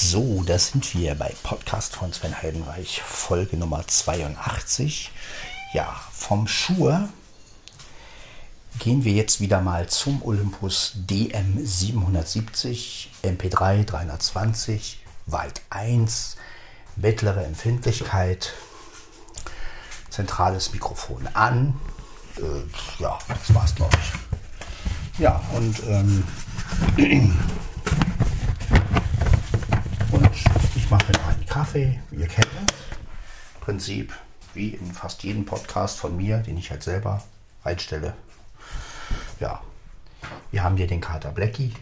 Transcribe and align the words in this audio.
So, 0.00 0.44
da 0.46 0.56
sind 0.60 0.94
wir 0.94 1.16
bei 1.16 1.34
Podcast 1.42 1.96
von 1.96 2.12
Sven 2.12 2.40
Heidenreich, 2.40 3.02
Folge 3.02 3.56
Nummer 3.56 3.84
82. 3.84 5.10
Ja, 5.72 5.92
vom 6.12 6.46
Schur 6.46 7.08
gehen 8.78 9.02
wir 9.02 9.10
jetzt 9.12 9.40
wieder 9.40 9.60
mal 9.60 9.88
zum 9.88 10.22
Olympus 10.22 10.92
DM770, 11.08 13.08
MP3 13.24 13.84
320, 13.84 15.04
Weit 15.26 15.62
1, 15.70 16.36
mittlere 16.94 17.44
Empfindlichkeit, 17.44 18.52
zentrales 20.10 20.72
Mikrofon 20.72 21.28
an. 21.34 21.74
Äh, 22.36 22.62
ja, 23.02 23.18
das 23.28 23.52
war's, 23.52 23.74
glaube 23.74 23.98
ich. 24.00 24.12
Ja, 25.20 25.42
und 25.56 25.82
ähm, 25.88 26.22
und 30.10 30.30
ich 30.76 30.90
mache 30.90 31.12
noch 31.12 31.28
einen 31.28 31.46
Kaffee, 31.68 32.00
ihr 32.12 32.26
kennt 32.26 32.48
es. 32.66 33.60
Prinzip 33.60 34.14
wie 34.54 34.70
in 34.70 34.90
fast 34.90 35.22
jedem 35.22 35.44
Podcast 35.44 35.98
von 35.98 36.16
mir, 36.16 36.38
den 36.38 36.56
ich 36.56 36.70
halt 36.70 36.82
selber 36.82 37.22
einstelle. 37.62 38.14
Ja, 39.38 39.60
wir 40.50 40.64
haben 40.64 40.78
hier 40.78 40.86
den 40.86 41.02
Kater 41.02 41.30
Blackie. 41.30 41.74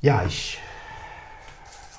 Ja, 0.00 0.24
ich. 0.24 0.58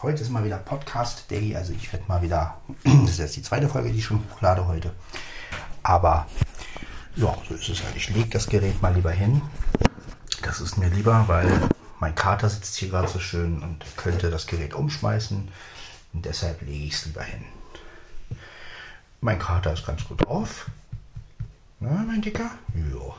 Heute 0.02 0.22
ist 0.22 0.30
mal 0.30 0.44
wieder 0.44 0.58
Podcast 0.58 1.32
Day, 1.32 1.56
also 1.56 1.72
ich 1.72 1.94
werde 1.94 2.04
mal 2.10 2.22
wieder. 2.22 2.58
Das 2.84 3.12
ist 3.12 3.20
jetzt 3.20 3.36
die 3.38 3.42
zweite 3.42 3.70
Folge, 3.70 3.90
die 3.90 4.00
ich 4.00 4.06
schon 4.06 4.22
hochlade 4.34 4.68
heute. 4.68 4.92
Aber 5.82 6.28
ja, 7.16 7.34
so 7.48 7.54
ist 7.54 7.70
es 7.70 7.82
halt. 7.86 7.96
Ich 7.96 8.10
lege 8.10 8.28
das 8.28 8.48
Gerät 8.48 8.82
mal 8.82 8.94
lieber 8.94 9.12
hin. 9.12 9.42
Das 10.42 10.60
ist 10.60 10.78
mir 10.78 10.90
lieber, 10.90 11.24
weil 11.30 11.70
mein 12.04 12.16
Kater 12.16 12.50
sitzt 12.50 12.76
hier 12.76 12.90
gerade 12.90 13.08
so 13.08 13.18
schön 13.18 13.64
und 13.64 13.86
könnte 13.96 14.30
das 14.30 14.46
Gerät 14.46 14.74
umschmeißen. 14.74 15.48
Und 16.12 16.26
deshalb 16.26 16.62
lege 16.62 16.84
ich 16.84 16.96
es 16.96 17.06
lieber 17.06 17.24
hin. 17.24 17.46
Mein 19.22 19.40
Kater 19.40 19.72
ist 19.72 19.86
ganz 19.86 20.04
gut 20.04 20.26
drauf. 20.26 20.70
Na, 21.80 22.04
mein 22.06 22.22
Dicker? 22.22 22.52
Ja. 22.76 23.16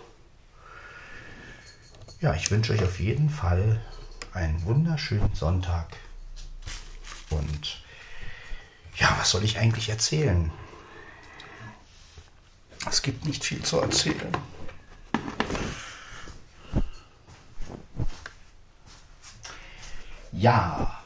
Ja, 2.20 2.34
ich 2.34 2.50
wünsche 2.50 2.74
euch 2.74 2.82
auf 2.82 3.00
jeden 3.00 3.30
Fall 3.30 3.80
einen 4.34 4.62
wunderschönen 4.66 5.34
Sonntag. 5.34 5.96
Und 7.30 7.82
ja, 8.96 9.16
was 9.18 9.30
soll 9.30 9.44
ich 9.44 9.56
eigentlich 9.56 9.88
erzählen? 9.88 10.50
Es 12.86 13.00
gibt 13.00 13.24
nicht 13.24 13.46
viel 13.46 13.62
zu 13.62 13.80
erzählen. 13.80 14.36
Ja, 20.36 20.98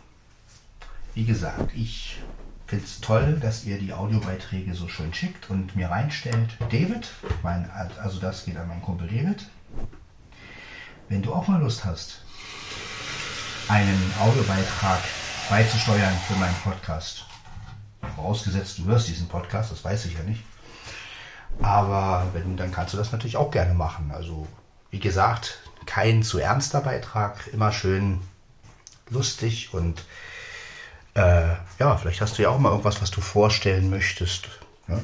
wie 1.15 1.25
gesagt, 1.25 1.75
ich 1.75 2.19
finde 2.67 2.85
es 2.85 3.01
toll, 3.01 3.39
dass 3.41 3.65
ihr 3.65 3.79
die 3.79 3.93
Audiobeiträge 3.93 4.75
so 4.75 4.89
schön 4.89 5.13
schickt 5.13 5.51
und 5.51 5.77
mir 5.77 5.91
reinstellt. 5.91 6.57
David, 6.71 7.11
mein, 7.43 7.71
also 8.03 8.21
das 8.21 8.47
geht 8.47 8.57
an 8.57 8.69
meinen 8.69 8.83
Kumpel 8.83 9.07
David. 9.07 9.47
Wenn 11.11 11.23
du 11.23 11.35
auch 11.35 11.47
mal 11.47 11.61
Lust 11.61 11.85
hast, 11.85 12.23
einen 13.69 14.13
Audiobeitrag 14.19 15.01
beizusteuern 15.51 16.15
für 16.27 16.37
meinen 16.37 16.57
Podcast, 16.65 17.27
vorausgesetzt 18.17 18.79
du 18.79 18.87
hörst 18.87 19.09
diesen 19.09 19.29
Podcast, 19.29 19.71
das 19.71 19.85
weiß 19.85 20.07
ich 20.07 20.15
ja 20.15 20.23
nicht, 20.23 20.43
aber 21.61 22.27
wenn, 22.33 22.57
dann 22.57 22.73
kannst 22.73 22.95
du 22.95 22.99
das 22.99 23.13
natürlich 23.13 23.37
auch 23.37 23.51
gerne 23.51 23.75
machen. 23.75 24.11
Also, 24.11 24.47
wie 24.91 25.01
gesagt, 25.01 25.59
kein 25.85 26.23
zu 26.23 26.39
ernster 26.39 26.81
Beitrag, 26.81 27.47
immer 27.53 27.73
schön 27.73 28.21
lustig 29.11 29.73
und 29.73 30.05
äh, 31.15 31.49
ja, 31.79 31.97
vielleicht 31.97 32.21
hast 32.21 32.39
du 32.39 32.43
ja 32.43 32.51
auch 32.51 32.59
mal 32.59 32.71
irgendwas, 32.71 33.03
was 33.03 33.11
du 33.11 33.21
vorstellen 33.21 33.91
möchtest. 33.91 34.49
Äh, 34.89 34.97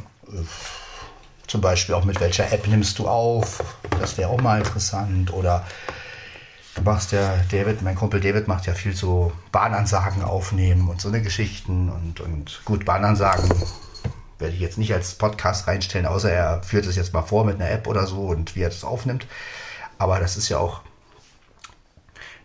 zum 1.46 1.60
Beispiel 1.60 1.94
auch 1.94 2.04
mit 2.04 2.20
welcher 2.20 2.50
App 2.52 2.66
nimmst 2.66 2.98
du 2.98 3.08
auf? 3.08 3.62
Das 4.00 4.16
wäre 4.16 4.30
auch 4.30 4.40
mal 4.40 4.58
interessant. 4.58 5.32
Oder 5.32 5.66
du 6.74 6.82
machst 6.82 7.12
ja, 7.12 7.34
David, 7.50 7.82
mein 7.82 7.94
Kumpel 7.94 8.20
David 8.20 8.48
macht 8.48 8.66
ja 8.66 8.74
viel 8.74 8.94
so 8.94 9.32
Bahnansagen 9.52 10.22
aufnehmen 10.22 10.88
und 10.88 11.00
so 11.00 11.08
eine 11.08 11.22
Geschichten 11.22 11.90
und, 11.90 12.20
und 12.20 12.62
gut, 12.64 12.84
Bahnansagen 12.84 13.50
werde 14.38 14.54
ich 14.54 14.60
jetzt 14.60 14.78
nicht 14.78 14.92
als 14.92 15.14
Podcast 15.14 15.66
reinstellen, 15.66 16.06
außer 16.06 16.30
er 16.30 16.62
führt 16.62 16.86
es 16.86 16.96
jetzt 16.96 17.12
mal 17.12 17.22
vor 17.22 17.44
mit 17.44 17.56
einer 17.56 17.70
App 17.70 17.86
oder 17.86 18.06
so 18.06 18.22
und 18.22 18.56
wie 18.56 18.62
er 18.62 18.70
das 18.70 18.84
aufnimmt. 18.84 19.26
Aber 19.98 20.18
das 20.18 20.36
ist 20.36 20.48
ja 20.48 20.58
auch 20.58 20.80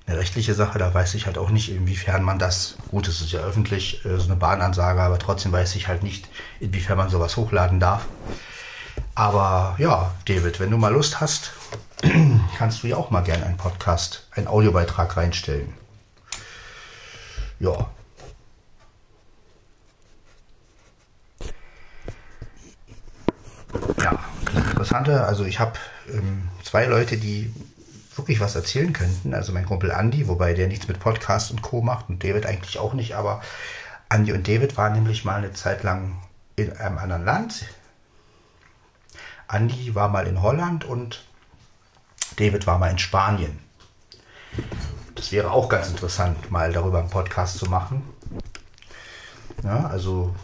eine 0.10 0.18
rechtliche 0.18 0.56
Sache, 0.56 0.80
da 0.80 0.92
weiß 0.92 1.14
ich 1.14 1.28
halt 1.28 1.38
auch 1.38 1.52
nicht, 1.52 1.70
inwiefern 1.70 2.24
man 2.24 2.40
das, 2.40 2.76
gut, 2.90 3.08
es 3.08 3.22
ist 3.22 3.32
ja 3.32 3.42
öffentlich, 3.42 4.04
äh, 4.06 4.18
so 4.18 4.26
eine 4.26 4.36
Bahnansage, 4.36 5.02
aber 5.02 5.20
trotzdem 5.20 5.52
weiß 5.52 5.76
ich 5.76 5.88
halt 5.88 6.02
nicht, 6.02 6.28
inwiefern 6.60 6.98
man 6.98 7.10
sowas 7.10 7.38
hochladen 7.38 7.80
darf. 7.80 8.06
Aber 9.14 9.76
ja, 9.78 10.12
David, 10.26 10.60
wenn 10.60 10.72
du 10.72 10.78
mal 10.78 10.92
Lust 10.92 11.22
hast, 11.22 11.52
kannst 12.58 12.82
du 12.82 12.88
ja 12.88 12.98
auch 12.98 13.12
mal 13.12 13.22
gerne 13.22 13.46
einen 13.46 13.58
Podcast, 13.58 14.28
einen 14.32 14.48
Audiobeitrag 14.48 15.16
reinstellen. 15.16 15.74
Ja, 17.60 17.88
ja, 24.02 24.20
interessante. 24.56 25.24
Also 25.26 25.46
ich 25.46 25.60
habe 25.60 25.74
ähm, 26.12 26.48
zwei 26.64 26.86
Leute, 26.86 27.18
die 27.18 27.54
wirklich 28.20 28.40
was 28.40 28.56
erzählen 28.56 28.94
könnten. 28.94 29.34
Also 29.34 29.52
mein 29.52 29.66
Kumpel 29.66 29.90
Andy, 29.90 30.28
wobei 30.28 30.54
der 30.54 30.68
nichts 30.68 30.88
mit 30.88 31.00
Podcast 31.00 31.50
und 31.52 31.62
Co. 31.62 31.82
macht 31.82 32.10
und 32.10 32.24
David 32.24 32.46
eigentlich 32.46 32.78
auch 32.78 32.94
nicht, 32.94 33.16
aber 33.16 33.42
Andy 34.10 34.34
und 34.34 34.48
David 34.48 34.78
waren 34.78 34.94
nämlich 34.94 35.26
mal 35.26 35.38
eine 35.38 35.54
Zeit 35.54 35.84
lang 35.84 36.22
in 36.56 36.72
einem 36.78 36.98
anderen 36.98 37.26
Land. 37.26 37.66
Andy 39.52 39.96
war 39.96 40.10
mal 40.10 40.28
in 40.28 40.42
Holland 40.42 40.86
und 40.86 41.26
David 42.36 42.68
war 42.68 42.78
mal 42.78 42.92
in 42.92 43.00
Spanien. 43.00 43.60
Das 45.16 45.32
wäre 45.32 45.52
auch 45.52 45.70
ganz 45.70 45.90
interessant, 45.90 46.52
mal 46.52 46.72
darüber 46.72 47.00
einen 47.00 47.10
Podcast 47.10 47.58
zu 47.58 47.66
machen. 47.66 48.04
Ja, 49.64 49.88
also 49.88 50.36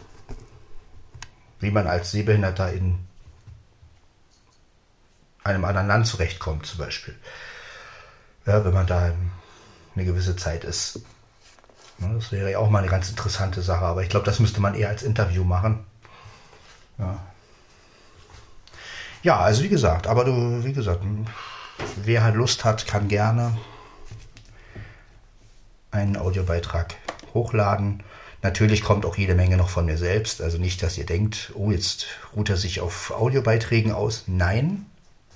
wie 1.60 1.70
man 1.70 1.86
als 1.86 2.10
Sehbehinderter 2.10 2.72
in 2.72 2.98
einem 5.44 5.64
anderen 5.64 5.86
Land 5.86 6.06
zurechtkommt, 6.06 6.66
zum 6.66 6.78
Beispiel. 6.78 7.14
Ja, 8.46 8.64
wenn 8.64 8.72
man 8.72 8.86
da 8.86 9.12
eine 9.94 10.04
gewisse 10.04 10.36
Zeit 10.36 10.64
ist. 10.64 11.00
Das 11.98 12.30
wäre 12.30 12.52
ja 12.52 12.58
auch 12.58 12.70
mal 12.70 12.80
eine 12.80 12.90
ganz 12.90 13.08
interessante 13.08 13.62
Sache, 13.62 13.84
aber 13.84 14.02
ich 14.02 14.08
glaube, 14.08 14.26
das 14.26 14.38
müsste 14.38 14.60
man 14.60 14.74
eher 14.74 14.88
als 14.88 15.02
Interview 15.02 15.44
machen. 15.44 15.84
Ja. 16.98 17.18
ja, 19.22 19.38
also 19.38 19.62
wie 19.62 19.68
gesagt, 19.68 20.06
aber 20.06 20.24
du, 20.24 20.64
wie 20.64 20.72
gesagt, 20.72 21.00
wer 21.96 22.22
halt 22.22 22.36
Lust 22.36 22.64
hat, 22.64 22.86
kann 22.86 23.08
gerne 23.08 23.56
einen 25.90 26.16
Audiobeitrag 26.16 26.94
hochladen. 27.34 28.02
Natürlich 28.42 28.82
kommt 28.82 29.04
auch 29.04 29.16
jede 29.16 29.34
Menge 29.34 29.56
noch 29.56 29.68
von 29.68 29.86
mir 29.86 29.98
selbst. 29.98 30.40
Also 30.40 30.58
nicht, 30.58 30.82
dass 30.82 30.98
ihr 30.98 31.06
denkt, 31.06 31.52
oh, 31.54 31.70
jetzt 31.70 32.06
ruht 32.34 32.50
er 32.50 32.56
sich 32.56 32.80
auf 32.80 33.10
Audiobeiträgen 33.10 33.92
aus. 33.92 34.24
Nein, 34.26 34.86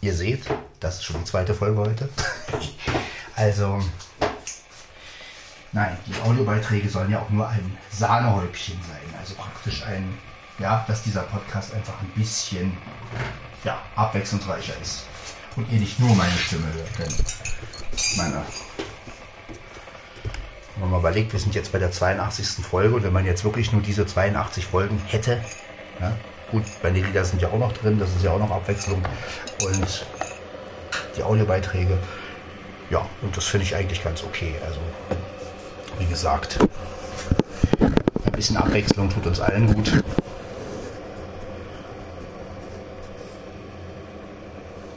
Ihr 0.02 0.14
seht, 0.14 0.44
das 0.80 0.96
ist 0.96 1.04
schon 1.04 1.18
die 1.18 1.24
zweite 1.24 1.54
Folge 1.54 1.78
heute. 1.78 2.08
also, 3.36 3.82
nein, 5.72 5.96
die 6.06 6.18
Audiobeiträge 6.22 6.88
sollen 6.88 7.10
ja 7.10 7.20
auch 7.20 7.28
nur 7.28 7.46
ein 7.46 7.76
Sahnehäubchen 7.90 8.80
sein. 8.82 9.14
Also 9.18 9.34
praktisch 9.34 9.82
ein, 9.84 10.16
ja, 10.58 10.84
dass 10.88 11.02
dieser 11.02 11.22
Podcast 11.22 11.74
einfach 11.74 12.00
ein 12.00 12.10
bisschen 12.14 12.76
ja, 13.62 13.78
abwechslungsreicher 13.94 14.72
ist. 14.80 15.04
Und 15.56 15.70
ihr 15.70 15.80
nicht 15.80 16.00
nur 16.00 16.14
meine 16.14 16.32
Stimme 16.32 16.72
hört. 16.72 16.98
Denn 16.98 17.14
meine, 18.16 18.42
wenn 20.76 20.80
man 20.80 20.90
mal 20.92 21.00
überlegt, 21.00 21.34
wir 21.34 21.40
sind 21.40 21.54
jetzt 21.54 21.72
bei 21.72 21.78
der 21.78 21.92
82. 21.92 22.64
Folge 22.64 22.94
und 22.94 23.02
wenn 23.02 23.12
man 23.12 23.26
jetzt 23.26 23.44
wirklich 23.44 23.70
nur 23.70 23.82
diese 23.82 24.06
82 24.06 24.64
Folgen 24.64 24.98
hätte, 25.06 25.44
ja, 26.00 26.16
Gut, 26.50 26.64
meine 26.82 27.00
Lieder 27.00 27.24
sind 27.24 27.40
ja 27.40 27.48
auch 27.48 27.58
noch 27.58 27.72
drin, 27.72 27.98
das 28.00 28.10
ist 28.10 28.24
ja 28.24 28.32
auch 28.32 28.38
noch 28.38 28.50
Abwechslung. 28.50 29.00
Und 29.64 30.06
die 31.16 31.22
Audiobeiträge, 31.22 31.96
ja, 32.90 33.06
und 33.22 33.36
das 33.36 33.44
finde 33.44 33.66
ich 33.66 33.76
eigentlich 33.76 34.02
ganz 34.02 34.24
okay. 34.24 34.56
Also, 34.66 34.80
wie 35.98 36.06
gesagt, 36.06 36.58
ein 37.78 38.32
bisschen 38.32 38.56
Abwechslung 38.56 39.08
tut 39.08 39.26
uns 39.26 39.38
allen 39.38 39.72
gut. 39.72 40.02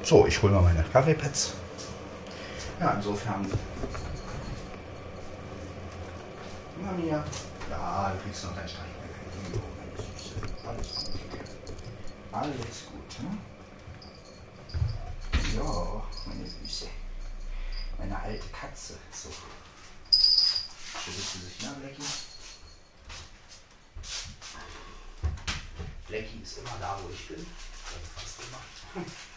So, 0.02 0.26
ich 0.26 0.42
hole 0.42 0.54
mal 0.54 0.62
meine 0.64 0.84
Kaffeepads. 0.92 1.54
Ja, 2.80 2.94
insofern. 2.96 3.46
Mia. 6.98 7.24
Ja, 7.70 8.12
du 8.12 8.24
kriegst 8.24 8.44
noch 8.44 8.56
dein 8.56 8.68
Streich. 8.68 8.84
Alles 10.68 10.96
gut. 10.96 11.14
Alles 12.34 12.86
gut, 12.88 13.24
ne? 13.24 13.38
So, 15.54 16.04
meine 16.26 16.48
Süße. 16.48 16.88
Meine 18.00 18.20
alte 18.20 18.48
Katze. 18.48 18.98
So. 19.12 19.30
Schüttelt 20.10 21.28
sie 21.28 21.40
sich, 21.42 21.62
ne, 21.62 21.76
Blackie? 21.80 22.04
Blackie 26.08 26.42
ist 26.42 26.58
immer 26.58 26.76
da, 26.80 26.98
wo 27.04 27.10
ich 27.14 27.28
bin. 27.28 27.46
Fast 28.16 28.40
immer. 28.42 29.06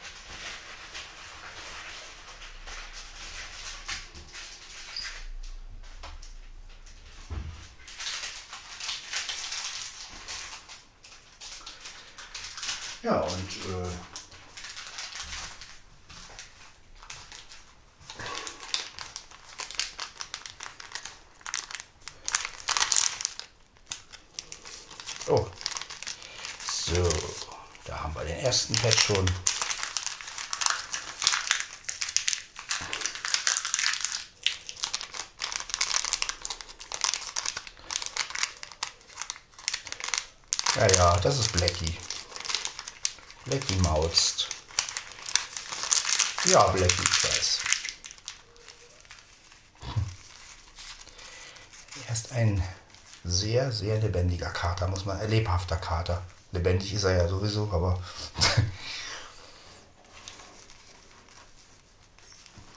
Ja, 13.06 13.20
und 13.20 13.30
äh, 13.30 13.88
Oh. 25.28 25.46
So, 26.68 27.08
da 27.84 28.02
haben 28.02 28.14
wir 28.16 28.24
den 28.24 28.38
ersten 28.56 28.74
Pad 28.76 28.98
schon. 28.98 29.30
Ja, 40.76 40.86
ja, 40.94 41.20
das 41.20 41.38
ist 41.38 41.52
Blackie. 41.52 41.98
Blackie 43.44 43.76
mauzt. 43.76 44.48
Ja, 46.46 46.66
Blackie, 46.68 47.02
ich 47.02 47.24
weiß. 47.24 47.60
Er 52.06 52.14
ist 52.14 52.32
ein 52.32 52.62
sehr, 53.22 53.70
sehr 53.70 53.98
lebendiger 53.98 54.48
Kater, 54.48 54.88
muss 54.88 55.04
man, 55.04 55.20
äh, 55.20 55.26
lebhafter 55.26 55.76
Kater. 55.76 56.22
Lebendig 56.52 56.94
ist 56.94 57.04
er 57.04 57.16
ja 57.16 57.28
sowieso, 57.28 57.68
aber 57.70 58.00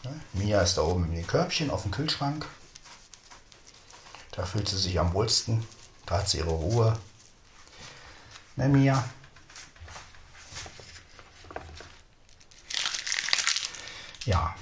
ja, 0.03 0.11
Mia 0.33 0.61
ist 0.61 0.77
da 0.77 0.83
oben 0.83 1.05
in 1.05 1.15
dem 1.15 1.27
Körbchen 1.27 1.69
auf 1.71 1.83
dem 1.83 1.91
Kühlschrank. 1.91 2.45
Da 4.31 4.45
fühlt 4.45 4.69
sie 4.69 4.77
sich 4.77 4.99
am 4.99 5.13
wohlsten. 5.13 5.65
Da 6.05 6.19
hat 6.19 6.29
sie 6.29 6.37
ihre 6.37 6.49
Ruhe. 6.49 6.97
Ne, 8.55 8.69
Mia? 8.69 9.03
Ja. 14.25 14.55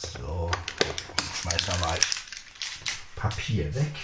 So, 0.00 0.48
schmeißen 1.42 1.66
wir 1.72 1.78
mal 1.80 1.98
Papier 3.16 3.74
weg. 3.74 3.94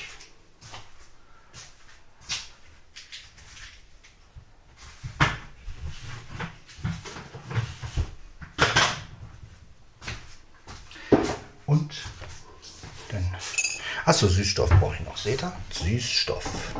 Und 11.66 11.94
dann. 13.10 13.36
Achso, 14.04 14.26
Süßstoff 14.26 14.70
brauche 14.80 14.96
ich 14.96 15.00
noch. 15.02 15.16
Seht 15.16 15.44
ihr? 15.44 15.52
Süßstoff. 15.70 16.74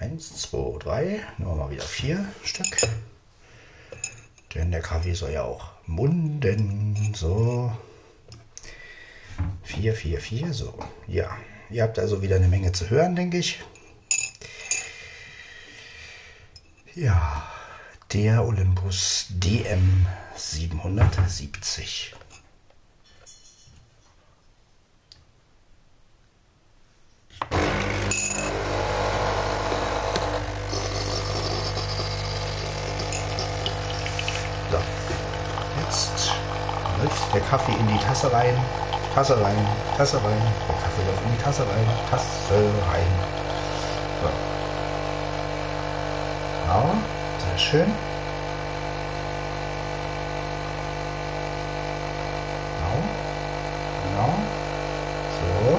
Eins, 0.00 0.42
zwei, 0.42 0.78
drei. 0.80 1.04
Nehmen 1.38 1.50
wir 1.52 1.54
mal 1.54 1.70
wieder 1.70 1.84
vier 1.84 2.26
Stück. 2.42 2.76
Denn 4.52 4.72
der 4.72 4.82
Kaffee 4.82 5.14
soll 5.14 5.30
ja 5.30 5.44
auch 5.44 5.70
munden. 5.86 7.03
So. 7.14 7.72
Vier, 9.62 9.94
vier, 9.94 10.20
vier. 10.20 10.52
So. 10.52 10.78
Ja. 11.06 11.36
Ihr 11.70 11.82
habt 11.82 11.98
also 11.98 12.22
wieder 12.22 12.36
eine 12.36 12.48
Menge 12.48 12.72
zu 12.72 12.90
hören, 12.90 13.16
denke 13.16 13.38
ich. 13.38 13.62
Ja. 16.94 17.48
Der 18.12 18.44
Olympus 18.44 19.26
DM 19.30 20.06
770. 20.36 22.14
So. 34.70 34.78
Jetzt 35.80 36.32
läuft 36.98 37.23
der 37.34 37.42
Kaffee 37.42 37.72
in 37.72 37.88
die 37.88 37.98
Tasse 37.98 38.32
rein. 38.32 38.56
Tasse 39.14 39.40
rein, 39.40 39.66
Tasse 39.96 40.16
rein. 40.16 40.42
Der 40.68 40.76
Kaffee 40.76 41.02
läuft 41.06 41.22
in 41.24 41.36
die 41.36 41.42
Tasse 41.42 41.62
rein. 41.62 41.86
Tasse 42.10 42.54
rein. 42.90 43.06
So. 44.22 44.28
Ja, 46.66 46.94
sehr 47.38 47.58
schön. 47.58 47.92
Genau. 52.78 53.02
Genau. 54.08 54.34
So. 55.40 55.78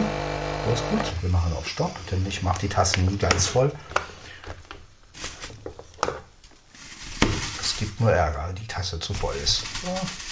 Gut. 0.92 1.06
Wir 1.22 1.30
machen 1.30 1.54
auf 1.56 1.68
Stopp, 1.68 1.96
denn 2.10 2.26
ich 2.28 2.42
mache 2.42 2.60
die 2.60 2.70
Tassen 2.70 3.06
nie 3.06 3.18
ganz 3.18 3.48
voll. 3.48 3.72
Es 7.62 7.78
gibt 7.78 8.00
nur 8.02 8.12
Ärger, 8.12 8.52
die 8.54 8.68
Tasse 8.68 9.00
zu 9.00 9.14
voll 9.14 9.36
ist. 9.36 9.64
So. 9.84 10.25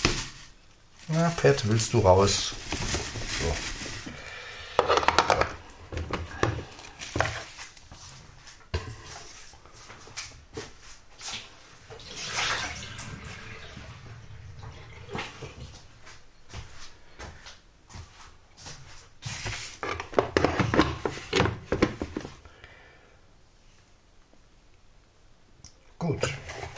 Na, 1.13 1.29
Pet, 1.29 1.67
willst 1.69 1.93
du 1.93 1.99
raus? 1.99 2.55
So. 3.39 3.53
Gut, 25.99 26.33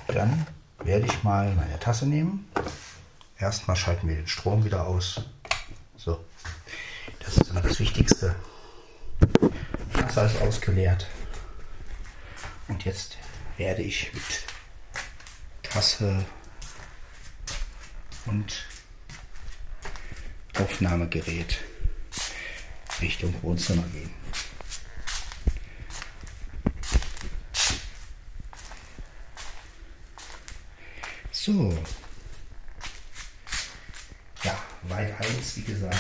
dann 0.10 0.46
werde 0.84 1.06
ich 1.06 1.24
mal 1.24 1.56
meine 1.56 1.80
Tasse 1.80 2.06
nehmen. 2.06 2.50
Erstmal 3.46 3.76
schalten 3.76 4.08
wir 4.08 4.16
den 4.16 4.28
Strom 4.28 4.66
wieder 4.66 4.88
aus. 4.88 5.22
So, 5.98 6.26
das 7.20 7.38
ist 7.38 7.52
immer 7.52 7.62
das 7.62 7.80
Wichtigste. 7.80 8.36
Wasser 9.94 10.26
ist 10.26 10.42
ausgeleert. 10.42 11.06
Und 12.68 12.84
jetzt 12.86 13.20
werde 13.58 13.84
ich 13.84 14.12
mit 14.16 14.24
Tasse 15.62 16.26
und 18.26 18.66
Aufnahmegerät 20.58 21.60
Richtung 23.00 23.32
Wohnzimmer 23.44 23.84
gehen. 23.90 24.10
So. 31.32 31.78
Ja, 34.46 34.56
Weit 34.84 35.20
1, 35.20 35.58
wie 35.58 35.64
gesagt. 35.64 35.98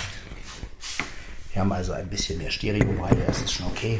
Wir 1.55 1.61
haben 1.61 1.71
also 1.71 1.93
ein 1.93 2.09
bisschen 2.09 2.37
mehr 2.37 2.51
Stereo-Weite, 2.51 3.23
das 3.25 3.41
ist 3.41 3.53
schon 3.53 3.67
okay. 3.67 3.97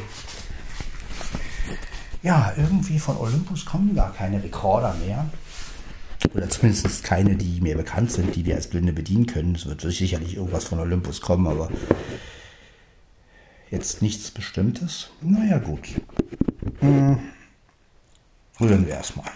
Ja, 2.22 2.52
irgendwie 2.54 2.98
von 2.98 3.16
Olympus 3.16 3.64
kommen 3.64 3.94
gar 3.94 4.12
keine 4.12 4.44
Rekorder 4.44 4.92
mehr. 5.06 5.24
Oder 6.34 6.50
zumindest 6.50 7.02
keine, 7.02 7.34
die 7.34 7.62
mir 7.62 7.74
bekannt 7.74 8.12
sind, 8.12 8.36
die 8.36 8.44
wir 8.44 8.56
als 8.56 8.66
Blinde 8.66 8.92
bedienen 8.92 9.24
können. 9.24 9.54
Es 9.54 9.64
wird 9.64 9.80
sicherlich 9.80 10.36
irgendwas 10.36 10.64
von 10.64 10.80
Olympus 10.80 11.22
kommen, 11.22 11.46
aber 11.46 11.70
jetzt 13.70 14.02
nichts 14.02 14.30
Bestimmtes. 14.30 15.08
Naja, 15.22 15.56
gut. 15.56 15.88
Hm. 16.80 17.18
Rühren 18.60 18.86
wir 18.86 18.96
erstmal. 18.96 19.30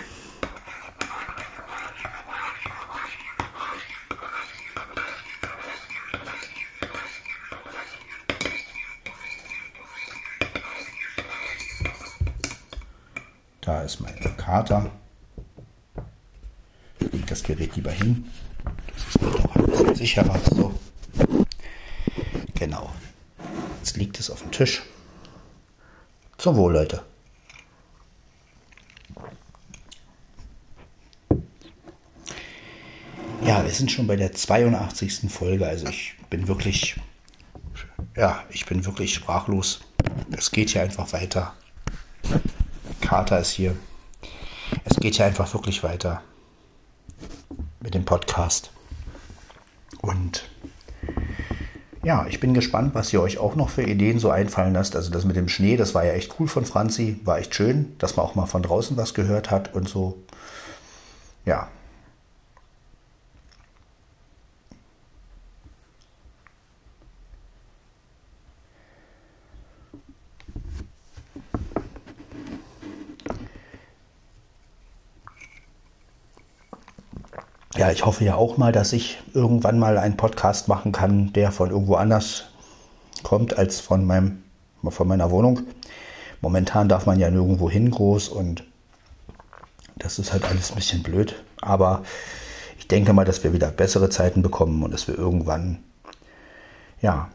Ist 13.90 13.98
mein 13.98 14.36
Kater. 14.36 14.88
Legt 17.00 17.28
das 17.28 17.42
Gerät 17.42 17.74
lieber 17.74 17.90
hin. 17.90 18.30
Das 18.86 19.08
ist 19.08 19.20
mir 19.20 19.30
doch 19.32 19.56
ein 19.56 19.66
bisschen 19.66 19.94
sicherer. 19.96 20.38
So. 20.48 20.78
Genau. 22.54 22.92
Jetzt 23.80 23.96
liegt 23.96 24.20
es 24.20 24.30
auf 24.30 24.42
dem 24.42 24.52
Tisch. 24.52 24.82
Zum 26.38 26.54
Wohl, 26.54 26.74
Leute. 26.74 27.02
Ja, 33.44 33.64
wir 33.64 33.72
sind 33.72 33.90
schon 33.90 34.06
bei 34.06 34.14
der 34.14 34.30
82. 34.32 35.28
Folge. 35.28 35.66
Also 35.66 35.88
ich 35.88 36.14
bin 36.30 36.46
wirklich, 36.46 36.94
ja, 38.14 38.44
ich 38.50 38.66
bin 38.66 38.84
wirklich 38.84 39.14
sprachlos. 39.14 39.80
Es 40.30 40.52
geht 40.52 40.70
hier 40.70 40.82
einfach 40.82 41.12
weiter. 41.12 41.54
Kater 43.10 43.40
ist 43.40 43.50
hier. 43.50 43.74
Es 44.84 44.96
geht 44.98 45.16
hier 45.16 45.24
einfach 45.24 45.52
wirklich 45.52 45.82
weiter 45.82 46.22
mit 47.80 47.92
dem 47.92 48.04
Podcast. 48.04 48.70
Und 50.00 50.48
ja, 52.04 52.24
ich 52.28 52.38
bin 52.38 52.54
gespannt, 52.54 52.94
was 52.94 53.12
ihr 53.12 53.20
euch 53.20 53.38
auch 53.38 53.56
noch 53.56 53.68
für 53.68 53.82
Ideen 53.82 54.20
so 54.20 54.30
einfallen 54.30 54.74
lasst. 54.74 54.94
Also 54.94 55.10
das 55.10 55.24
mit 55.24 55.34
dem 55.34 55.48
Schnee, 55.48 55.76
das 55.76 55.92
war 55.92 56.04
ja 56.04 56.12
echt 56.12 56.36
cool 56.38 56.46
von 56.46 56.64
Franzi, 56.64 57.18
war 57.24 57.40
echt 57.40 57.52
schön, 57.52 57.96
dass 57.98 58.14
man 58.14 58.24
auch 58.24 58.36
mal 58.36 58.46
von 58.46 58.62
draußen 58.62 58.96
was 58.96 59.12
gehört 59.12 59.50
hat 59.50 59.74
und 59.74 59.88
so. 59.88 60.16
Ja. 61.44 61.66
Ich 77.92 78.04
hoffe 78.04 78.24
ja 78.24 78.34
auch 78.34 78.56
mal, 78.56 78.72
dass 78.72 78.92
ich 78.92 79.18
irgendwann 79.34 79.78
mal 79.78 79.98
einen 79.98 80.16
Podcast 80.16 80.68
machen 80.68 80.92
kann, 80.92 81.32
der 81.32 81.52
von 81.52 81.70
irgendwo 81.70 81.94
anders 81.94 82.44
kommt 83.22 83.56
als 83.58 83.80
von 83.80 84.04
meinem 84.04 84.42
von 84.88 85.08
meiner 85.08 85.30
Wohnung. 85.30 85.60
Momentan 86.40 86.88
darf 86.88 87.06
man 87.06 87.18
ja 87.18 87.30
nirgendwo 87.30 87.68
hin 87.68 87.90
groß 87.90 88.28
und 88.28 88.64
das 89.96 90.18
ist 90.18 90.32
halt 90.32 90.44
alles 90.44 90.70
ein 90.70 90.76
bisschen 90.76 91.02
blöd. 91.02 91.42
Aber 91.60 92.02
ich 92.78 92.88
denke 92.88 93.12
mal, 93.12 93.24
dass 93.24 93.44
wir 93.44 93.52
wieder 93.52 93.70
bessere 93.70 94.08
Zeiten 94.08 94.42
bekommen 94.42 94.82
und 94.82 94.92
dass 94.92 95.06
wir 95.06 95.18
irgendwann 95.18 95.78
ja 97.02 97.28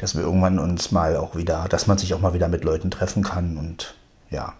dass 0.00 0.14
wir 0.14 0.22
irgendwann 0.22 0.58
uns 0.58 0.92
mal 0.92 1.14
auch 1.18 1.36
wieder, 1.36 1.68
dass 1.68 1.86
man 1.86 1.98
sich 1.98 2.14
auch 2.14 2.20
mal 2.20 2.32
wieder 2.32 2.48
mit 2.48 2.64
Leuten 2.64 2.90
treffen 2.90 3.22
kann 3.22 3.58
und 3.58 3.94
ja. 4.30 4.54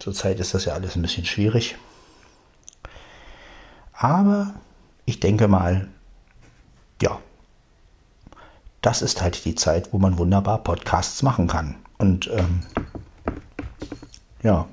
Zurzeit 0.00 0.40
ist 0.40 0.54
das 0.54 0.64
ja 0.64 0.72
alles 0.72 0.96
ein 0.96 1.02
bisschen 1.02 1.24
schwierig. 1.24 1.76
Aber 3.92 4.54
ich 5.04 5.20
denke 5.20 5.46
mal, 5.46 5.86
ja, 7.00 7.20
das 8.80 9.02
ist 9.02 9.22
halt 9.22 9.44
die 9.44 9.54
Zeit, 9.54 9.92
wo 9.92 9.98
man 9.98 10.18
wunderbar 10.18 10.58
Podcasts 10.64 11.22
machen 11.22 11.46
kann. 11.46 11.76
Und 11.98 12.28
ähm, 12.32 12.64
ja, 14.42 14.66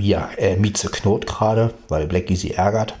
Mia, 0.00 0.30
äh, 0.38 0.56
Mieze 0.56 0.88
knurrt 0.88 1.26
gerade, 1.26 1.74
weil 1.88 2.06
Blackie 2.06 2.34
sie 2.34 2.52
ärgert. 2.54 2.94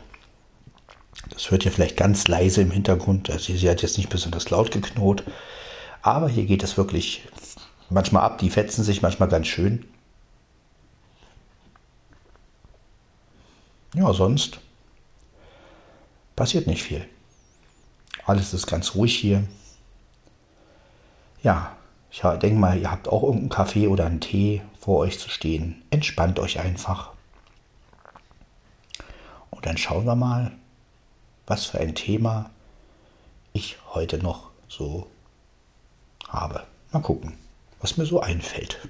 Das 1.30 1.50
hört 1.50 1.64
ihr 1.64 1.72
vielleicht 1.72 1.96
ganz 1.96 2.28
leise 2.28 2.60
im 2.60 2.70
Hintergrund. 2.70 3.30
Also 3.30 3.54
sie 3.54 3.70
hat 3.70 3.80
jetzt 3.80 3.96
nicht 3.96 4.10
besonders 4.10 4.50
laut 4.50 4.70
geknurrt. 4.70 5.24
Aber 6.02 6.28
hier 6.28 6.44
geht 6.44 6.62
es 6.62 6.76
wirklich 6.76 7.26
manchmal 7.88 8.22
ab. 8.22 8.36
Die 8.36 8.50
fetzen 8.50 8.84
sich 8.84 9.00
manchmal 9.00 9.30
ganz 9.30 9.46
schön. 9.46 9.86
Ja, 13.94 14.12
sonst 14.12 14.60
passiert 16.36 16.66
nicht 16.66 16.82
viel. 16.82 17.06
Alles 18.26 18.52
ist 18.52 18.66
ganz 18.66 18.94
ruhig 18.94 19.16
hier. 19.16 19.44
Ja, 21.42 21.74
ich 22.10 22.20
denke 22.20 22.60
mal, 22.60 22.78
ihr 22.78 22.90
habt 22.90 23.08
auch 23.08 23.22
irgendeinen 23.22 23.48
Kaffee 23.48 23.88
oder 23.88 24.04
einen 24.04 24.20
Tee 24.20 24.60
vor 24.80 24.98
euch 24.98 25.18
zu 25.18 25.28
stehen. 25.28 25.82
Entspannt 25.90 26.38
euch 26.38 26.58
einfach. 26.58 27.12
Und 29.50 29.66
dann 29.66 29.76
schauen 29.76 30.06
wir 30.06 30.16
mal, 30.16 30.52
was 31.46 31.66
für 31.66 31.78
ein 31.78 31.94
Thema 31.94 32.50
ich 33.52 33.76
heute 33.92 34.18
noch 34.18 34.50
so 34.68 35.10
habe. 36.28 36.66
Mal 36.92 37.02
gucken, 37.02 37.36
was 37.80 37.96
mir 37.96 38.06
so 38.06 38.20
einfällt. 38.20 38.88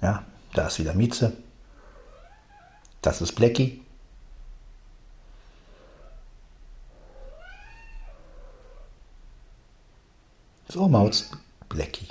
Ja, 0.00 0.24
da 0.52 0.66
ist 0.66 0.78
wieder 0.78 0.94
Mieze. 0.94 1.43
Das 3.04 3.20
ist 3.20 3.32
Blackie. 3.32 3.82
So 10.68 10.88
maut's 10.88 11.30
Blackie. 11.68 12.08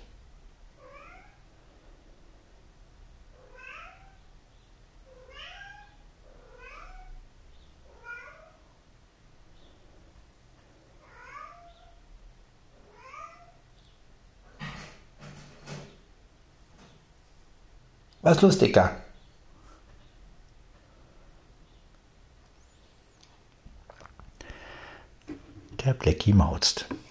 Was 18.22 18.38
ist 18.38 18.44
lustiger? 18.44 19.03
Der 26.34 27.03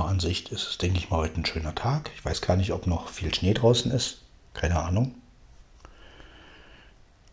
Ja, 0.00 0.06
an 0.06 0.16
ist 0.16 0.50
es, 0.50 0.78
denke 0.78 0.96
ich 0.96 1.10
mal, 1.10 1.18
heute 1.18 1.38
ein 1.38 1.44
schöner 1.44 1.74
Tag. 1.74 2.10
Ich 2.16 2.24
weiß 2.24 2.40
gar 2.40 2.56
nicht, 2.56 2.72
ob 2.72 2.86
noch 2.86 3.08
viel 3.08 3.34
Schnee 3.34 3.52
draußen 3.52 3.92
ist. 3.92 4.22
Keine 4.54 4.80
Ahnung. 4.80 5.14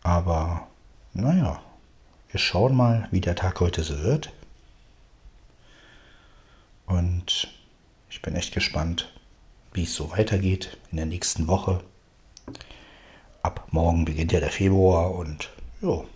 Aber 0.02 0.66
naja, 1.14 1.62
wir 2.30 2.38
schauen 2.38 2.76
mal, 2.76 3.08
wie 3.10 3.22
der 3.22 3.36
Tag 3.36 3.58
heute 3.60 3.82
so 3.82 4.02
wird. 4.02 4.30
Und 6.84 7.48
ich 8.10 8.20
bin 8.20 8.36
echt 8.36 8.52
gespannt, 8.52 9.10
wie 9.72 9.84
es 9.84 9.94
so 9.94 10.10
weitergeht 10.10 10.76
in 10.90 10.98
der 10.98 11.06
nächsten 11.06 11.46
Woche. 11.48 11.82
Ab 13.40 13.66
morgen 13.70 14.04
beginnt 14.04 14.32
ja 14.32 14.40
der 14.40 14.52
Februar 14.52 15.14
und 15.14 15.48
jo. 15.80 16.06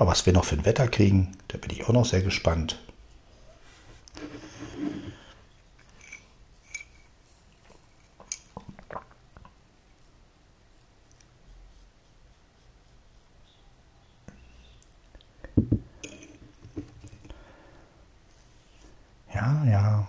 ja, 0.00 0.06
was 0.06 0.24
wir 0.24 0.32
noch 0.32 0.46
für 0.46 0.54
ein 0.56 0.64
Wetter 0.64 0.88
kriegen, 0.88 1.36
da 1.48 1.58
bin 1.58 1.70
ich 1.70 1.84
auch 1.84 1.92
noch 1.92 2.06
sehr 2.06 2.22
gespannt. 2.22 2.78
Yeah, 19.34 19.64
yeah. 19.66 20.04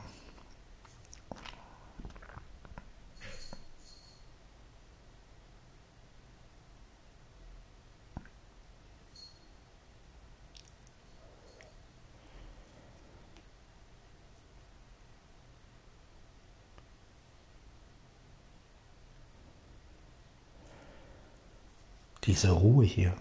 Diese 22.26 22.52
Ruhe 22.52 22.86
hier. 22.86 23.14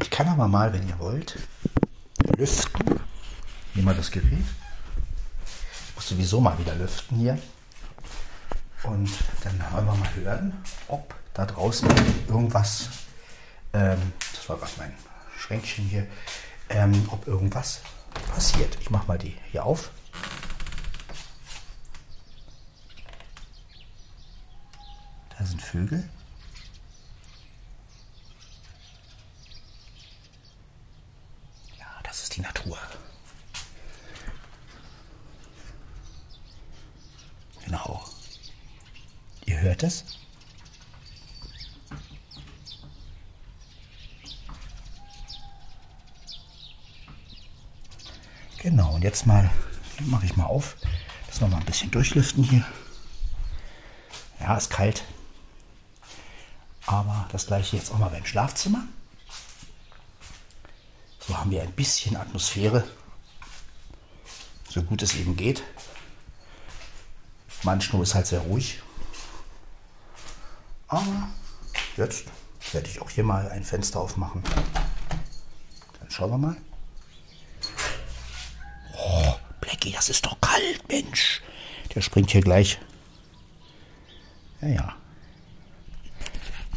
Ich 0.00 0.10
kann 0.10 0.28
aber 0.28 0.48
mal, 0.48 0.72
wenn 0.72 0.88
ihr 0.88 0.98
wollt, 0.98 1.38
lüften. 2.36 3.00
Nehmen 3.74 3.86
wir 3.88 3.94
das 3.94 4.10
Gerät. 4.10 4.44
Ich 5.88 5.94
muss 5.94 6.08
sowieso 6.08 6.40
mal 6.40 6.58
wieder 6.58 6.74
lüften 6.74 7.16
hier. 7.18 7.38
Und 8.82 9.10
dann 9.44 9.60
wollen 9.72 9.86
wir 9.86 9.94
mal 9.94 10.14
hören, 10.14 10.64
ob 10.88 11.14
da 11.34 11.46
draußen 11.46 11.88
irgendwas, 12.26 12.88
ähm, 13.72 14.12
das 14.34 14.48
war 14.48 14.56
gerade 14.56 14.72
mein 14.78 14.94
Schränkchen 15.38 15.84
hier, 15.84 16.06
ähm, 16.68 17.08
ob 17.10 17.26
irgendwas 17.26 17.80
passiert. 18.34 18.76
Ich 18.80 18.90
mache 18.90 19.06
mal 19.06 19.18
die 19.18 19.36
hier 19.50 19.64
auf. 19.64 19.90
Da 25.38 25.44
sind 25.44 25.62
Vögel. 25.62 26.08
Ja, 31.78 31.86
das 32.02 32.22
ist 32.24 32.36
die 32.36 32.40
Natur. 32.40 32.78
Genau. 37.72 38.04
Ihr 39.46 39.58
hört 39.60 39.82
es? 39.82 40.04
Genau, 48.58 48.94
und 48.94 49.02
jetzt 49.02 49.24
mal 49.24 49.50
mache 50.00 50.26
ich 50.26 50.36
mal 50.36 50.44
auf. 50.44 50.76
Das 51.28 51.40
noch 51.40 51.48
mal 51.48 51.56
ein 51.56 51.64
bisschen 51.64 51.90
durchlüften 51.90 52.44
hier. 52.44 52.66
Ja, 54.38 54.58
ist 54.58 54.68
kalt. 54.68 55.04
Aber 56.84 57.26
das 57.32 57.46
gleiche 57.46 57.78
jetzt 57.78 57.90
auch 57.90 57.98
mal 57.98 58.10
beim 58.10 58.26
Schlafzimmer. 58.26 58.86
So 61.20 61.38
haben 61.38 61.50
wir 61.50 61.62
ein 61.62 61.72
bisschen 61.72 62.16
Atmosphäre. 62.16 62.86
So 64.68 64.82
gut 64.82 65.00
es 65.00 65.14
eben 65.14 65.36
geht. 65.36 65.62
Manchmal 67.62 68.02
ist 68.02 68.14
halt 68.14 68.26
sehr 68.26 68.40
ruhig. 68.40 68.82
Aber 70.88 71.28
jetzt 71.96 72.24
werde 72.72 72.88
ich 72.88 73.00
auch 73.00 73.10
hier 73.10 73.24
mal 73.24 73.48
ein 73.50 73.64
Fenster 73.64 74.00
aufmachen. 74.00 74.42
Dann 75.98 76.10
schauen 76.10 76.30
wir 76.30 76.38
mal. 76.38 76.56
Oh, 78.94 79.34
Blackie, 79.60 79.92
das 79.92 80.08
ist 80.08 80.26
doch 80.26 80.40
kalt, 80.40 80.86
Mensch. 80.88 81.40
Der 81.94 82.00
springt 82.00 82.30
hier 82.30 82.40
gleich. 82.40 82.78
Ja, 84.60 84.68
ja. 84.68 84.96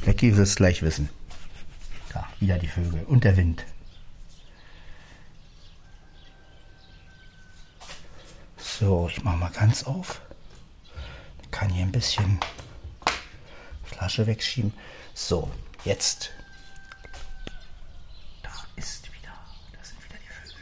Blackie 0.02 0.36
wird 0.36 0.48
es 0.48 0.56
gleich 0.56 0.82
wissen. 0.82 1.10
Da, 2.14 2.28
wieder 2.40 2.58
die 2.58 2.68
Vögel 2.68 3.04
und 3.06 3.24
der 3.24 3.38
Wind. 3.38 3.66
So, 8.58 9.10
ich 9.10 9.24
mache 9.24 9.38
mal 9.38 9.52
ganz 9.52 9.84
auf. 9.84 10.22
Kann 11.56 11.70
hier 11.70 11.86
ein 11.86 11.92
bisschen 11.92 12.38
Flasche 13.86 14.28
wegschieben. 14.28 14.74
So, 15.14 15.50
jetzt. 15.86 16.32
Da 18.44 18.50
ist 18.76 19.06
wieder, 19.06 19.32
da 19.72 19.82
sind 19.82 20.04
wieder 20.04 20.18
die 20.20 20.28
Vögel. 20.28 20.54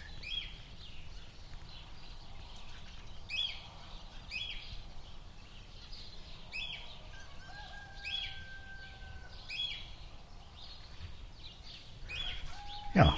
Ja, 12.93 13.15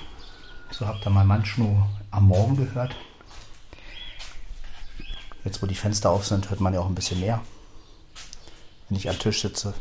so 0.72 0.88
habt 0.88 1.06
ihr 1.06 1.10
mal 1.10 1.26
manchmal 1.26 1.90
am 2.12 2.28
Morgen 2.30 2.56
gehört. 2.56 2.96
Jetzt, 5.44 5.62
wo 5.62 5.66
die 5.68 5.76
Fenster 5.76 6.10
auf 6.10 6.26
sind, 6.26 6.50
hört 6.50 6.62
man 6.62 6.74
ja 6.74 6.80
auch 6.80 6.88
ein 6.88 6.96
bisschen 6.96 7.20
mehr, 7.20 7.44
wenn 8.88 8.98
ich 8.98 9.10
am 9.10 9.18
Tisch 9.20 9.42
sitze. 9.42 9.74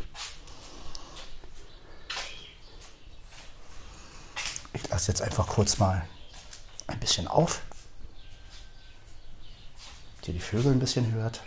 Ich 4.73 4.89
lasse 4.89 5.13
jetzt 5.13 5.23
einfach 5.23 5.47
kurz 5.47 5.79
mal 5.79 6.07
ein 6.87 7.01
bisschen 7.01 7.29
auf, 7.29 7.63
dass 10.21 10.29
ihr 10.29 10.35
die 10.35 10.41
Vögel 10.41 10.73
ein 10.73 10.81
bisschen 10.81 11.13
hört. 11.13 11.43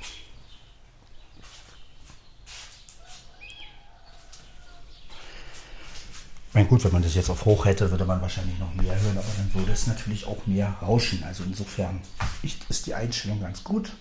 Gut, 6.69 6.83
wenn 6.83 6.91
man 6.91 7.03
das 7.03 7.15
jetzt 7.15 7.29
auf 7.29 7.45
hoch 7.45 7.65
hätte, 7.65 7.89
würde 7.91 8.03
man 8.03 8.19
wahrscheinlich 8.19 8.59
noch 8.59 8.73
mehr 8.73 8.99
hören, 8.99 9.17
aber 9.17 9.27
dann 9.37 9.53
würde 9.53 9.71
es 9.71 9.87
natürlich 9.87 10.25
auch 10.25 10.45
mehr 10.47 10.69
rauschen. 10.81 11.23
Also 11.23 11.43
insofern 11.43 12.01
ist 12.41 12.85
die 12.87 12.93
Einstellung 12.93 13.39
ganz 13.39 13.63
gut, 13.63 13.93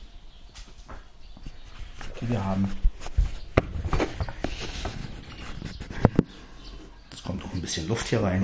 die 2.21 2.29
wir 2.29 2.43
haben. 2.43 2.69
Es 7.13 7.23
kommt 7.23 7.45
auch 7.45 7.53
ein 7.53 7.56
bisschen 7.67 7.89
Luft 7.89 8.07
hier 8.07 8.23
rein. 8.23 8.43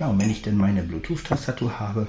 Ja, 0.00 0.08
und 0.08 0.18
wenn 0.18 0.28
ich 0.28 0.42
denn 0.42 0.56
meine 0.56 0.82
Bluetooth-Tastatur 0.82 1.78
habe, 1.78 2.08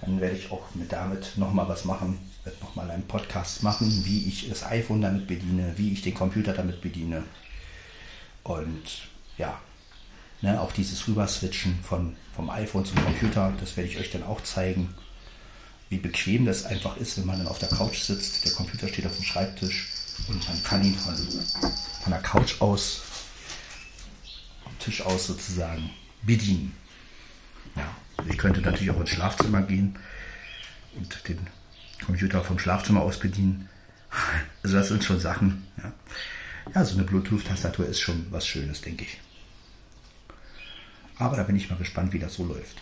dann 0.00 0.20
werde 0.20 0.36
ich 0.36 0.52
auch 0.52 0.62
mit 0.74 0.92
damit 0.92 1.32
nochmal 1.36 1.68
was 1.68 1.84
machen, 1.84 2.20
werde 2.44 2.60
nochmal 2.60 2.88
einen 2.88 3.08
Podcast 3.08 3.64
machen, 3.64 4.04
wie 4.04 4.28
ich 4.28 4.48
das 4.48 4.64
iPhone 4.64 5.00
damit 5.00 5.26
bediene, 5.26 5.74
wie 5.76 5.92
ich 5.92 6.02
den 6.02 6.14
Computer 6.14 6.52
damit 6.52 6.82
bediene. 6.82 7.24
Und 8.44 9.08
ja, 9.38 9.58
ne, 10.40 10.60
auch 10.60 10.70
dieses 10.70 11.08
Rüberswitchen 11.08 11.80
von, 11.82 12.14
vom 12.36 12.48
iPhone 12.48 12.84
zum 12.84 13.02
Computer, 13.02 13.52
das 13.58 13.76
werde 13.76 13.90
ich 13.90 13.98
euch 13.98 14.12
dann 14.12 14.22
auch 14.22 14.40
zeigen, 14.42 14.94
wie 15.94 15.98
bequem 15.98 16.44
das 16.44 16.64
einfach 16.64 16.96
ist, 16.96 17.16
wenn 17.18 17.26
man 17.26 17.38
dann 17.38 17.46
auf 17.46 17.60
der 17.60 17.68
Couch 17.68 18.02
sitzt. 18.02 18.44
Der 18.44 18.50
Computer 18.52 18.88
steht 18.88 19.06
auf 19.06 19.14
dem 19.14 19.22
Schreibtisch 19.22 19.90
und 20.26 20.46
man 20.48 20.64
kann 20.64 20.82
ihn 20.82 20.96
von, 20.96 21.14
von 21.14 22.10
der 22.10 22.20
Couch 22.20 22.60
aus, 22.60 23.02
vom 24.64 24.76
Tisch 24.80 25.02
aus 25.02 25.28
sozusagen 25.28 25.90
bedienen. 26.22 26.74
Ja, 27.76 27.94
ich 28.28 28.36
könnte 28.36 28.60
natürlich 28.60 28.90
auch 28.90 28.98
ins 28.98 29.10
Schlafzimmer 29.10 29.62
gehen 29.62 29.96
und 30.96 31.28
den 31.28 31.46
Computer 32.04 32.42
vom 32.42 32.58
Schlafzimmer 32.58 33.02
aus 33.02 33.18
bedienen. 33.18 33.68
Also 34.62 34.76
das 34.76 34.88
sind 34.88 35.04
schon 35.04 35.20
Sachen. 35.20 35.66
Ja, 35.76 35.92
ja 36.74 36.84
so 36.84 36.94
eine 36.94 37.04
Bluetooth-Tastatur 37.04 37.86
ist 37.86 38.00
schon 38.00 38.26
was 38.30 38.46
Schönes, 38.46 38.80
denke 38.80 39.04
ich. 39.04 39.20
Aber 41.18 41.36
da 41.36 41.42
bin 41.42 41.56
ich 41.56 41.68
mal 41.68 41.76
gespannt, 41.76 42.14
wie 42.14 42.18
das 42.18 42.34
so 42.34 42.46
läuft. 42.46 42.80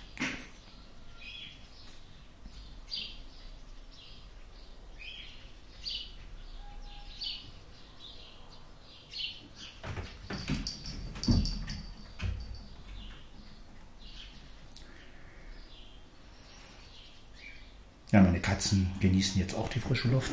Ja, 18.13 18.21
meine 18.21 18.41
Katzen 18.41 18.92
genießen 19.03 19.41
jetzt 19.41 19.55
auch 19.55 19.69
die 19.69 19.81
frische 19.81 20.09
Luft. 20.09 20.33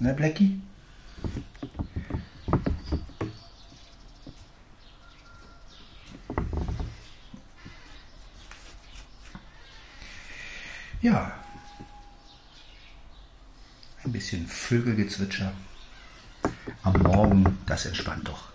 Ne, 0.00 0.14
Blackie? 0.14 0.60
Ja. 11.00 11.32
Ein 14.04 14.12
bisschen 14.12 14.46
Vögelgezwitscher. 14.68 15.54
Am 16.82 16.92
Morgen, 17.00 17.58
das 17.64 17.86
entspannt 17.86 18.28
doch. 18.28 18.48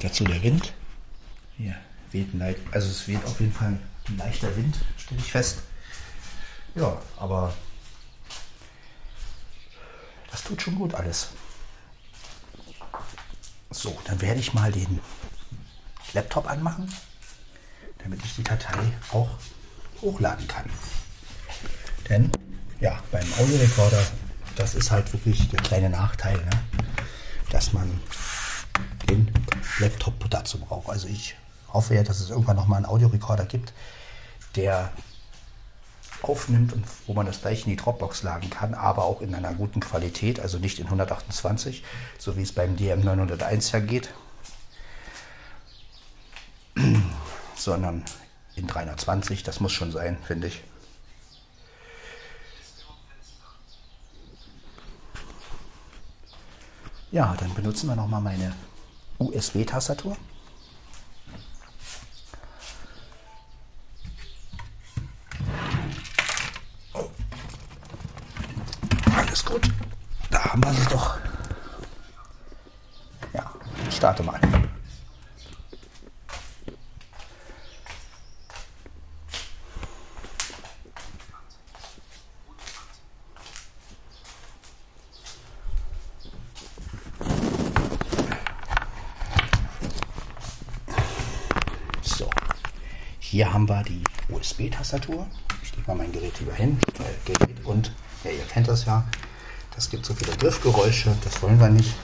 Dazu 0.00 0.22
der 0.22 0.40
Wind. 0.44 0.72
Hier 1.56 1.74
weht 2.12 2.32
leicht, 2.34 2.60
also 2.70 2.90
es 2.90 3.08
weht 3.08 3.24
auf 3.24 3.40
jeden 3.40 3.52
Fall 3.52 3.76
ein 4.06 4.16
leichter 4.18 4.56
Wind, 4.56 4.76
stelle 4.98 5.20
ich 5.20 5.32
fest. 5.32 5.62
Ja, 6.76 6.96
aber 7.16 7.52
das 10.30 10.44
tut 10.44 10.62
schon 10.62 10.76
gut 10.76 10.94
alles. 10.94 11.32
So, 13.70 13.96
dann 14.04 14.20
werde 14.20 14.40
ich 14.40 14.54
mal 14.54 14.72
den 14.72 15.00
Laptop 16.14 16.48
anmachen, 16.48 16.92
damit 18.02 18.24
ich 18.24 18.36
die 18.36 18.44
Datei 18.44 18.78
auch 19.12 19.28
hochladen 20.00 20.48
kann. 20.48 20.64
Denn 22.08 22.32
ja, 22.80 22.98
beim 23.10 23.26
Audiorekorder, 23.34 24.02
das 24.56 24.74
ist 24.74 24.90
halt 24.90 25.12
wirklich 25.12 25.48
der 25.50 25.60
kleine 25.60 25.90
Nachteil, 25.90 26.36
ne? 26.36 26.50
dass 27.50 27.72
man 27.72 28.00
den 29.08 29.30
Laptop 29.78 30.28
dazu 30.30 30.58
braucht. 30.58 30.88
Also 30.88 31.08
ich 31.08 31.36
hoffe 31.72 31.94
ja, 31.94 32.02
dass 32.02 32.20
es 32.20 32.30
irgendwann 32.30 32.56
noch 32.56 32.66
mal 32.66 32.76
einen 32.76 32.86
Audiorekorder 32.86 33.44
gibt, 33.44 33.72
der 34.56 34.92
aufnimmt 36.22 36.72
und 36.72 36.84
wo 37.06 37.14
man 37.14 37.26
das 37.26 37.40
gleich 37.40 37.64
in 37.64 37.70
die 37.70 37.76
Dropbox 37.76 38.22
laden 38.22 38.50
kann, 38.50 38.74
aber 38.74 39.04
auch 39.04 39.20
in 39.20 39.34
einer 39.34 39.52
guten 39.54 39.80
Qualität, 39.80 40.40
also 40.40 40.58
nicht 40.58 40.78
in 40.78 40.86
128, 40.86 41.84
so 42.18 42.36
wie 42.36 42.42
es 42.42 42.52
beim 42.52 42.76
DM901 42.76 43.72
ja 43.72 43.80
geht, 43.80 44.10
sondern 47.56 48.04
in 48.56 48.66
320, 48.66 49.42
das 49.42 49.60
muss 49.60 49.72
schon 49.72 49.92
sein, 49.92 50.18
finde 50.26 50.48
ich. 50.48 50.62
Ja, 57.10 57.34
dann 57.40 57.54
benutzen 57.54 57.88
wir 57.88 57.96
noch 57.96 58.06
mal 58.06 58.20
meine 58.20 58.54
USB-Tastatur. 59.18 60.16
Alles 69.16 69.44
gut. 69.44 69.70
Da 70.30 70.44
haben 70.44 70.62
wir 70.62 70.72
sie 70.74 70.86
doch. 70.86 71.16
Ja, 73.32 73.52
starte 74.08 74.22
mal. 74.22 74.40
So, 92.02 92.30
hier 93.18 93.52
haben 93.52 93.68
wir 93.68 93.82
die 93.82 94.02
USB-Tastatur. 94.30 95.26
Ich 95.62 95.76
lege 95.76 95.86
mal 95.86 95.96
mein 95.96 96.12
Gerät 96.12 96.38
lieber 96.40 96.54
hin. 96.54 96.78
Äh, 96.98 97.30
Gerät 97.30 97.62
und, 97.64 97.92
ja, 98.24 98.30
ihr 98.30 98.44
kennt 98.44 98.68
das 98.68 98.86
ja. 98.86 99.04
Das 99.74 99.90
gibt 99.90 100.06
so 100.06 100.14
viele 100.14 100.34
Griffgeräusche, 100.38 101.14
das 101.22 101.42
wollen 101.42 101.60
wir 101.60 101.68
nicht. 101.68 101.94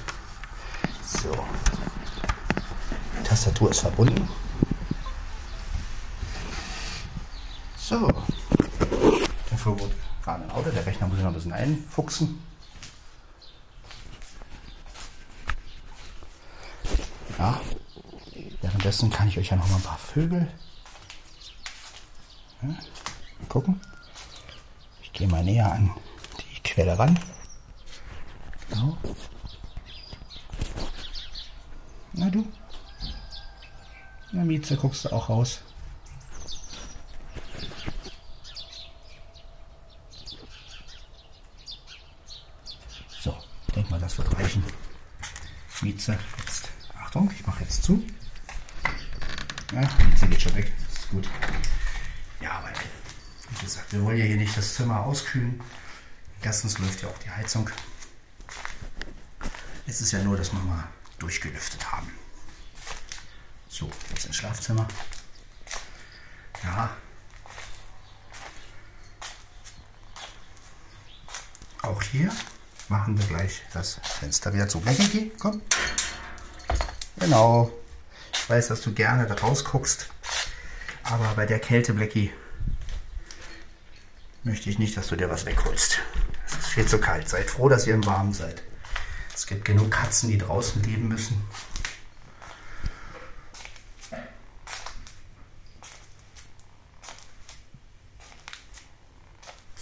So, 1.02 1.32
Tastatur 3.34 3.70
ist 3.70 3.80
verbunden. 3.80 4.28
So, 7.76 8.06
dafür 9.50 9.80
wurde 9.80 9.94
gerade 10.22 10.44
ein 10.44 10.50
Auto. 10.52 10.70
Der 10.70 10.86
Rechner 10.86 11.08
muss 11.08 11.16
ich 11.16 11.24
noch 11.24 11.32
ein 11.32 11.34
bisschen 11.34 11.52
einfuchsen. 11.52 12.40
Ja, 17.36 17.60
währenddessen 18.62 19.10
kann 19.10 19.26
ich 19.26 19.36
euch 19.36 19.48
ja 19.48 19.56
noch 19.56 19.68
mal 19.68 19.76
ein 19.76 19.82
paar 19.82 19.98
Vögel. 19.98 20.48
Ja, 22.62 22.68
gucken. 23.48 23.80
Ich 25.02 25.12
gehe 25.12 25.26
mal 25.26 25.42
näher 25.42 25.72
an 25.72 25.90
die 26.38 26.62
Quelle 26.62 26.96
ran. 26.96 27.18
So. 28.70 28.96
Na 32.12 32.30
du? 32.30 32.46
Na 34.34 34.42
Mieze, 34.42 34.76
guckst 34.76 35.04
du 35.04 35.12
auch 35.12 35.28
raus? 35.28 35.60
So, 43.22 43.36
denk 43.76 43.88
mal, 43.90 44.00
das 44.00 44.18
wird 44.18 44.36
reichen. 44.36 44.64
Mieze, 45.82 46.18
jetzt. 46.38 46.68
Achtung, 47.00 47.30
ich 47.32 47.46
mache 47.46 47.62
jetzt 47.62 47.84
zu. 47.84 48.04
Ja, 49.72 49.88
Mieze 50.04 50.26
geht 50.26 50.42
schon 50.42 50.54
weg. 50.56 50.72
Das 50.88 50.98
ist 50.98 51.10
gut. 51.10 51.28
Ja, 52.40 52.60
weil, 52.64 52.72
wie 53.50 53.64
gesagt, 53.64 53.92
wir 53.92 54.02
wollen 54.02 54.18
ja 54.18 54.24
hier 54.24 54.36
nicht 54.36 54.56
das 54.56 54.74
Zimmer 54.74 55.04
auskühlen. 55.04 55.60
Erstens 56.42 56.80
läuft 56.80 57.02
ja 57.02 57.08
auch 57.08 57.18
die 57.18 57.30
Heizung. 57.30 57.70
Es 59.86 60.00
ist 60.00 60.10
ja 60.10 60.20
nur, 60.24 60.36
dass 60.36 60.52
wir 60.52 60.58
mal 60.58 60.88
durchgelüftet 61.20 61.92
haben. 61.92 62.10
So, 63.74 63.90
jetzt 64.10 64.26
ins 64.26 64.36
Schlafzimmer. 64.36 64.86
Ja. 66.62 66.96
Auch 71.82 72.00
hier 72.00 72.30
machen 72.88 73.18
wir 73.18 73.26
gleich 73.26 73.62
das 73.72 73.98
Fenster 74.04 74.54
wieder 74.54 74.68
zu. 74.68 74.78
Blackie, 74.78 75.32
komm. 75.40 75.60
Genau. 77.16 77.72
Ich 78.32 78.48
weiß, 78.48 78.68
dass 78.68 78.80
du 78.80 78.94
gerne 78.94 79.26
da 79.26 79.34
raus 79.34 79.64
guckst. 79.64 80.08
Aber 81.02 81.34
bei 81.34 81.44
der 81.44 81.58
Kälte, 81.58 81.94
Blackie, 81.94 82.32
möchte 84.44 84.70
ich 84.70 84.78
nicht, 84.78 84.96
dass 84.96 85.08
du 85.08 85.16
dir 85.16 85.30
was 85.30 85.46
wegholst. 85.46 85.98
Es 86.46 86.52
ist 86.58 86.66
viel 86.68 86.86
zu 86.86 87.00
kalt. 87.00 87.28
Seid 87.28 87.50
froh, 87.50 87.68
dass 87.68 87.88
ihr 87.88 87.94
im 87.94 88.06
Warmen 88.06 88.34
seid. 88.34 88.62
Es 89.34 89.48
gibt 89.48 89.64
genug 89.64 89.90
Katzen, 89.90 90.28
die 90.28 90.38
draußen 90.38 90.80
leben 90.84 91.08
müssen. 91.08 91.44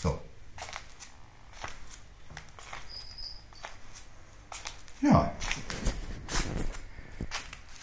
So. 0.02 0.20
Ja. 5.03 5.33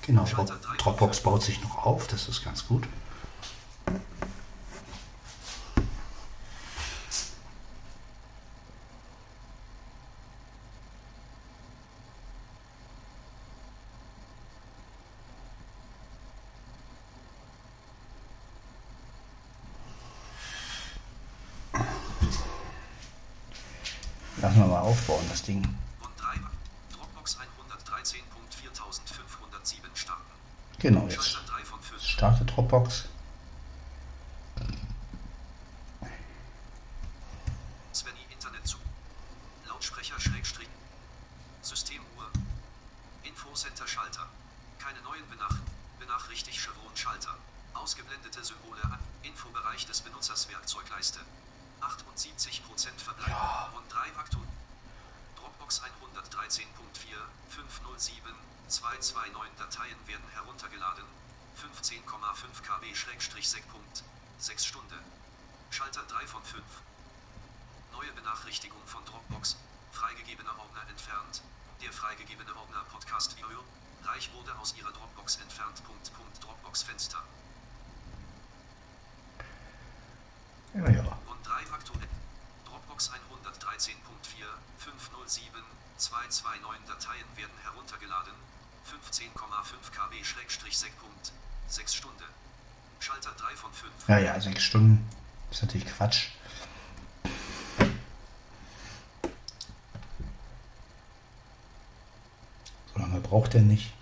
Genau, 0.03 0.25
Drop- 0.25 0.79
Dropbox 0.79 1.23
baut 1.23 1.43
sich 1.43 1.61
noch 1.63 1.85
auf, 1.85 2.07
das 2.07 2.29
ist 2.29 2.45
ganz 2.45 2.67
gut. 2.67 2.87
Lassen 24.41 24.59
wir 24.59 24.67
mal 24.67 24.81
aufbauen, 24.81 25.25
das 25.29 25.43
Ding. 25.43 25.63
OneDrive. 26.01 26.47
Dropbox 26.93 27.37
113.4507 27.39 29.97
starten. 29.97 30.23
Genau, 30.79 31.07
jetzt 31.09 31.29
Schalter 31.29 31.53
3 31.53 31.65
von 31.65 31.83
5. 31.83 32.01
startet 32.03 32.51
Dropbox. 32.55 33.07
Svenny 37.93 38.25
Internet 38.31 38.65
zu. 38.67 38.79
Lautsprecher 39.67 40.19
Schrägstrich. 40.21 40.69
Systemuhr. 41.63 42.31
Infocenter 43.25 43.89
Schalter. 43.89 44.29
Keine 44.79 45.01
neuen 45.03 45.29
Benach 45.31 45.57
Benachrichtig 45.99 46.61
Chevron 46.63 46.97
Schalter. 46.97 47.35
Ausgeblendete 47.75 48.45
Symbole 48.45 48.85
an. 48.85 49.01
Infobereich 49.25 49.85
des 49.87 50.01
Benutzers 50.01 50.49
Werkzeugleiste. 50.49 51.19
78% 51.81 52.63
Verbleib. 52.99 53.73
Und 53.77 53.89
3 53.93 53.99
Aktu. 54.19 54.39
Dropbox 55.37 55.81
113.4507 55.83 58.35
229 58.69 59.59
Dateien 59.59 59.97
werden 60.07 60.25
heruntergeladen. 60.35 61.05
15,5 61.57 62.63
KB-Sek. 62.63 63.65
6 64.39 64.67
Stunde. 64.67 64.99
Schalter 65.71 66.03
3 66.09 66.27
von 66.27 66.43
5. 66.43 66.63
Neue 67.93 68.13
Benachrichtigung 68.13 68.85
von 68.87 69.05
Dropbox. 69.05 69.57
Freigegebener 69.93 70.59
Ordner 70.59 70.83
entfernt. 70.91 71.43
Der 71.83 71.93
freigegebene 71.93 72.55
Ordner 72.57 72.83
Podcast 72.91 73.37
Video. 73.37 73.63
Reich 74.05 74.31
wurde 74.35 74.53
aus 74.59 74.75
ihrer 74.77 74.91
Dropbox 74.93 75.37
entfernt. 75.37 75.81
Punkt, 75.85 76.13
Punkt, 76.15 76.43
Dropbox 76.45 76.83
Fenster. 76.83 77.23
Ja, 80.75 80.87
ja. 80.91 81.19
Und 81.27 81.47
3 81.47 81.73
aktuell. 81.73 82.09
Dropbox 82.67 83.11
113.4507 83.11 85.63
229 85.97 86.87
Dateien 86.87 87.27
werden 87.37 87.57
heruntergeladen. 87.63 88.35
15,5 90.25 90.65
KB-Sek. 90.65 90.93
6 91.69 91.95
Stunde. 91.95 92.25
Schalter 92.99 93.31
3 93.37 93.57
von 93.57 93.73
5. 93.73 93.93
Ja, 94.09 94.19
ja, 94.19 94.41
sechs 94.41 94.63
Stunden. 94.65 95.07
ist 95.51 95.63
natürlich 95.63 95.87
Quatsch. 95.87 96.29
So 102.93 102.99
lange 102.99 103.21
braucht 103.21 103.55
er 103.55 103.61
nicht. 103.61 103.93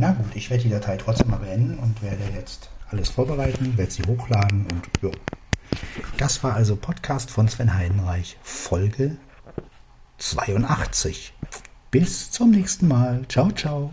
Na 0.00 0.12
gut, 0.12 0.36
ich 0.36 0.48
werde 0.48 0.62
die 0.62 0.70
Datei 0.70 0.96
trotzdem 0.96 1.28
mal 1.28 1.38
beenden 1.38 1.76
und 1.80 2.00
werde 2.04 2.22
jetzt 2.32 2.70
alles 2.88 3.08
vorbereiten, 3.08 3.76
werde 3.76 3.90
sie 3.90 4.04
hochladen 4.04 4.64
und 4.70 4.88
ja. 5.02 5.10
Das 6.18 6.44
war 6.44 6.54
also 6.54 6.76
Podcast 6.76 7.32
von 7.32 7.48
Sven 7.48 7.74
Heidenreich, 7.74 8.36
Folge 8.44 9.16
82. 10.18 11.34
Bis 11.90 12.30
zum 12.30 12.52
nächsten 12.52 12.86
Mal. 12.86 13.24
Ciao, 13.28 13.50
ciao. 13.50 13.92